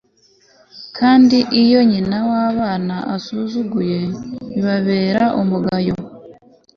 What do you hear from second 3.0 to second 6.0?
asuzuguwe, bibabera umugayo